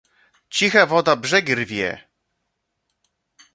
[0.55, 1.89] "Cicha woda brzegi rwie."